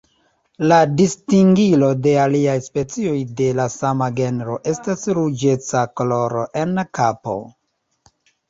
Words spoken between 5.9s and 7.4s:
koloro en kapo.